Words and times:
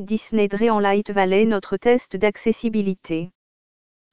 Disney 0.00 0.48
Dreamlight 0.48 1.10
Valley 1.10 1.44
notre 1.44 1.76
test 1.76 2.16
d'accessibilité. 2.16 3.30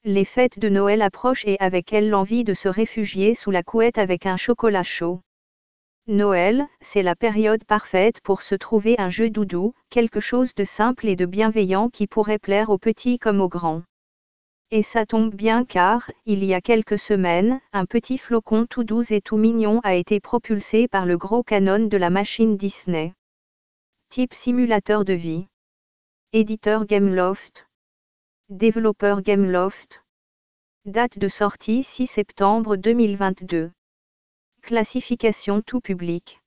Les 0.03 0.25
fêtes 0.25 0.59
de 0.59 0.67
Noël 0.67 1.01
approchent 1.01 1.45
et 1.45 1.57
avec 1.61 1.93
elles 1.93 2.09
l'envie 2.09 2.43
de 2.43 2.53
se 2.53 2.67
réfugier 2.67 3.33
sous 3.33 3.51
la 3.51 3.63
couette 3.63 3.97
avec 3.97 4.25
un 4.25 4.35
chocolat 4.35 4.83
chaud. 4.83 5.21
Noël, 6.07 6.67
c'est 6.81 7.03
la 7.03 7.15
période 7.15 7.63
parfaite 7.63 8.19
pour 8.19 8.41
se 8.41 8.53
trouver 8.53 8.95
un 8.97 9.09
jeu 9.09 9.29
doudou, 9.29 9.73
quelque 9.89 10.19
chose 10.19 10.53
de 10.55 10.65
simple 10.65 11.07
et 11.07 11.15
de 11.15 11.25
bienveillant 11.25 11.87
qui 11.89 12.05
pourrait 12.05 12.37
plaire 12.37 12.69
aux 12.69 12.77
petits 12.77 13.17
comme 13.17 13.39
aux 13.39 13.49
grands. 13.49 13.83
Et 14.71 14.83
ça 14.83 15.05
tombe 15.05 15.33
bien 15.33 15.63
car, 15.63 16.11
il 16.25 16.43
y 16.43 16.53
a 16.53 16.59
quelques 16.59 16.99
semaines, 16.99 17.61
un 17.71 17.85
petit 17.85 18.17
flocon 18.17 18.65
tout 18.69 18.83
doux 18.83 19.13
et 19.13 19.21
tout 19.21 19.37
mignon 19.37 19.79
a 19.85 19.95
été 19.95 20.19
propulsé 20.19 20.89
par 20.89 21.05
le 21.05 21.17
gros 21.17 21.43
canon 21.43 21.87
de 21.87 21.97
la 21.97 22.09
machine 22.09 22.57
Disney. 22.57 23.13
Type 24.09 24.33
simulateur 24.33 25.05
de 25.05 25.13
vie. 25.13 25.47
Éditeur 26.33 26.85
Gameloft. 26.85 27.69
Développeur 28.49 29.21
Gameloft. 29.21 30.03
Date 30.83 31.17
de 31.17 31.29
sortie 31.29 31.83
6 31.83 32.05
septembre 32.05 32.75
2022. 32.75 33.71
Classification 34.61 35.61
tout 35.61 35.79
public. 35.79 36.41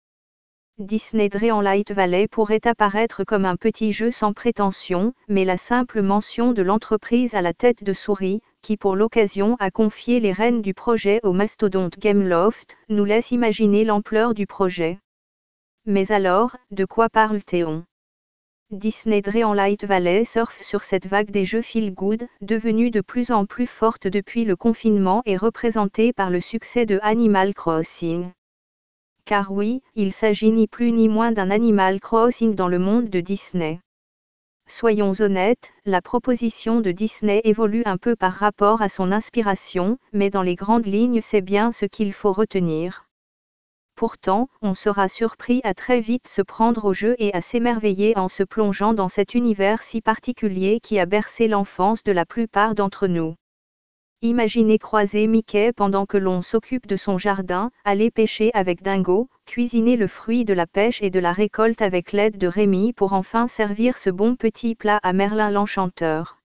Disney 0.77 1.31
Dreamlight 1.31 1.93
Valley 1.93 2.29
pourrait 2.29 2.67
apparaître 2.67 3.25
comme 3.25 3.47
un 3.47 3.57
petit 3.57 3.91
jeu 3.91 4.11
sans 4.11 4.35
prétention, 4.35 5.15
mais 5.29 5.47
la 5.47 5.57
simple 5.57 6.03
mention 6.03 6.53
de 6.53 6.61
l'entreprise 6.61 7.35
à 7.35 7.41
la 7.41 7.55
tête 7.55 7.83
de 7.83 7.95
souris, 7.95 8.43
qui 8.61 8.77
pour 8.77 8.97
l'occasion 8.97 9.57
a 9.61 9.71
confié 9.71 10.21
les 10.21 10.33
rênes 10.33 10.61
du 10.61 10.75
projet 10.75 11.21
au 11.23 11.33
mastodonte 11.33 11.99
Gameloft, 11.99 12.77
nous 12.91 13.07
laisse 13.07 13.31
imaginer 13.31 13.85
l'ampleur 13.85 14.35
du 14.35 14.47
projet. 14.47 14.99
Mais 15.87 16.13
alors, 16.13 16.55
de 16.71 16.85
quoi 16.85 17.09
parle 17.09 17.43
Disney 18.73 19.21
Dreamlight 19.21 19.85
Valley 19.85 20.25
surfe 20.25 20.63
sur 20.63 20.85
cette 20.85 21.09
vague 21.09 21.33
des 21.33 21.45
jeux 21.45 21.61
feel 21.61 21.93
good, 21.93 22.29
devenue 22.41 22.93
de 22.93 23.01
plus 23.01 23.33
en 23.33 23.45
plus 23.45 23.67
forte 23.67 24.07
depuis 24.07 24.45
le 24.45 24.55
confinement 24.55 25.23
et 25.27 25.37
représentée 25.37 26.13
par 26.13 26.31
le 26.31 26.41
succès 26.41 26.87
de 26.87 27.01
Animal 27.03 27.53
Crossing. 27.53 28.31
Car 29.25 29.51
oui, 29.51 29.83
il 29.97 30.13
s'agit 30.13 30.53
ni 30.53 30.69
plus 30.69 30.93
ni 30.93 31.09
moins 31.09 31.33
d'un 31.33 31.51
Animal 31.51 31.99
Crossing 31.99 32.55
dans 32.55 32.69
le 32.69 32.79
monde 32.79 33.11
de 33.11 33.21
Disney. 33.21 33.81
Soyons 34.69 35.15
honnêtes, 35.19 35.73
la 35.85 36.01
proposition 36.01 36.81
de 36.81 36.93
Disney 36.93 37.41
évolue 37.43 37.83
un 37.87 37.97
peu 37.97 38.15
par 38.15 38.35
rapport 38.35 38.83
à 38.83 38.89
son 38.89 39.11
inspiration, 39.11 39.99
mais 40.13 40.31
dans 40.31 40.43
les 40.43 40.55
grandes 40.55 40.87
lignes 40.87 41.23
c'est 41.23 41.41
bien 41.41 41.73
ce 41.73 41.87
qu'il 41.87 42.13
faut 42.13 42.33
retenir. 42.33 43.05
Pourtant, 44.01 44.49
on 44.63 44.73
sera 44.73 45.09
surpris 45.09 45.61
à 45.63 45.75
très 45.75 46.01
vite 46.01 46.27
se 46.27 46.41
prendre 46.41 46.87
au 46.87 46.95
jeu 46.95 47.17
et 47.19 47.35
à 47.35 47.43
s'émerveiller 47.43 48.17
en 48.17 48.31
se 48.31 48.43
plongeant 48.43 48.95
dans 48.95 49.11
cet 49.11 49.35
univers 49.35 49.83
si 49.83 50.01
particulier 50.01 50.81
qui 50.83 50.99
a 50.99 51.05
bercé 51.05 51.49
l'enfance 51.49 52.03
de 52.03 52.11
la 52.11 52.25
plupart 52.25 52.75
d'entre 52.75 53.09
nous. 53.09 53.35
Imaginez 54.23 54.79
croiser 54.79 55.27
Mickey 55.27 55.75
pendant 55.75 56.07
que 56.07 56.17
l'on 56.17 56.41
s'occupe 56.41 56.87
de 56.87 56.97
son 56.97 57.19
jardin, 57.19 57.71
aller 57.85 58.11
pêcher 58.11 58.51
avec 58.55 58.81
Dingo, 58.81 59.29
cuisiner 59.45 59.97
le 59.97 60.07
fruit 60.07 60.47
de 60.47 60.55
la 60.55 60.67
pêche 60.67 61.03
et 61.03 61.11
de 61.11 61.21
la 61.21 61.35
récolte 61.35 61.83
avec 61.83 62.13
l'aide 62.13 62.39
de 62.39 62.47
Rémi 62.47 62.95
pour 62.95 63.13
enfin 63.13 63.49
servir 63.49 63.99
ce 63.99 64.09
bon 64.09 64.35
petit 64.35 64.77
plat 64.77 65.01
à 65.03 65.13
Merlin 65.13 65.51
l'Enchanteur. 65.51 66.39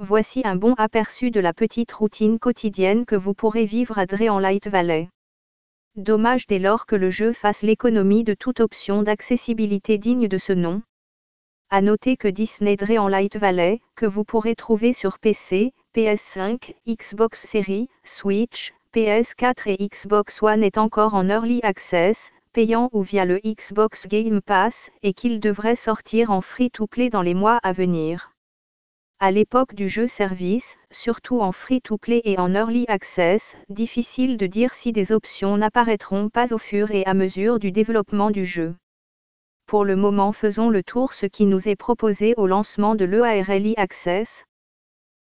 Voici 0.00 0.42
un 0.44 0.56
bon 0.56 0.74
aperçu 0.76 1.30
de 1.30 1.38
la 1.38 1.52
petite 1.52 1.92
routine 1.92 2.40
quotidienne 2.40 3.04
que 3.06 3.14
vous 3.14 3.32
pourrez 3.32 3.64
vivre 3.64 3.96
à 3.96 4.06
Dre 4.06 4.28
en 4.28 4.40
Light 4.40 4.66
Valley. 4.66 5.08
Dommage 5.96 6.48
dès 6.48 6.58
lors 6.58 6.86
que 6.86 6.96
le 6.96 7.08
jeu 7.08 7.32
fasse 7.32 7.62
l'économie 7.62 8.24
de 8.24 8.34
toute 8.34 8.58
option 8.58 9.04
d'accessibilité 9.04 9.96
digne 9.96 10.26
de 10.26 10.38
ce 10.38 10.52
nom. 10.52 10.82
À 11.70 11.82
noter 11.82 12.16
que 12.16 12.26
Disney 12.26 12.76
Light 12.76 13.36
Valley, 13.36 13.80
que 13.94 14.04
vous 14.04 14.24
pourrez 14.24 14.56
trouver 14.56 14.92
sur 14.92 15.20
PC, 15.20 15.72
PS5, 15.94 16.74
Xbox 16.88 17.46
Series, 17.46 17.88
Switch, 18.02 18.74
PS4 18.92 19.68
et 19.68 19.88
Xbox 19.88 20.42
One 20.42 20.64
est 20.64 20.78
encore 20.78 21.14
en 21.14 21.28
Early 21.28 21.60
Access, 21.62 22.32
payant 22.52 22.90
ou 22.92 23.02
via 23.02 23.24
le 23.24 23.38
Xbox 23.44 24.08
Game 24.08 24.40
Pass, 24.40 24.90
et 25.04 25.14
qu'il 25.14 25.38
devrait 25.38 25.76
sortir 25.76 26.32
en 26.32 26.40
free-to-play 26.40 27.08
dans 27.08 27.22
les 27.22 27.34
mois 27.34 27.60
à 27.62 27.72
venir. 27.72 28.33
À 29.20 29.30
l'époque 29.30 29.74
du 29.74 29.88
jeu 29.88 30.08
service, 30.08 30.76
surtout 30.90 31.40
en 31.40 31.52
free-to-play 31.52 32.20
et 32.24 32.38
en 32.38 32.52
early 32.54 32.84
access, 32.88 33.56
difficile 33.68 34.36
de 34.36 34.46
dire 34.46 34.74
si 34.74 34.92
des 34.92 35.12
options 35.12 35.56
n'apparaîtront 35.56 36.28
pas 36.28 36.52
au 36.52 36.58
fur 36.58 36.90
et 36.90 37.06
à 37.06 37.14
mesure 37.14 37.58
du 37.58 37.70
développement 37.70 38.30
du 38.30 38.44
jeu. 38.44 38.74
Pour 39.66 39.84
le 39.84 39.96
moment 39.96 40.32
faisons 40.32 40.68
le 40.68 40.82
tour 40.82 41.12
ce 41.12 41.26
qui 41.26 41.46
nous 41.46 41.68
est 41.68 41.76
proposé 41.76 42.34
au 42.36 42.46
lancement 42.46 42.96
de 42.96 43.04
l'EARLY 43.04 43.74
Access. 43.76 44.44